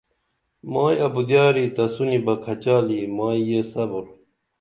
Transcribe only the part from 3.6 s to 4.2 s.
صبُر